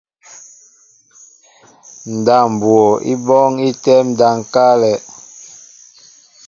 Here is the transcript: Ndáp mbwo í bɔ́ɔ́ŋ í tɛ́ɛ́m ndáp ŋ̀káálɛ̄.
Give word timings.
Ndáp 2.17 2.43
mbwo 2.53 2.77
í 3.11 3.13
bɔ́ɔ́ŋ 3.25 3.53
í 3.67 3.69
tɛ́ɛ́m 3.83 4.07
ndáp 4.13 4.33
ŋ̀káálɛ̄. 4.41 4.97